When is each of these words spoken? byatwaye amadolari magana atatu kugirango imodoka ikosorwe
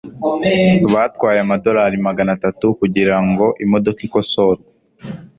byatwaye 0.89 1.37
amadolari 1.45 1.97
magana 2.07 2.31
atatu 2.37 2.65
kugirango 2.79 3.45
imodoka 3.63 3.99
ikosorwe 4.07 4.65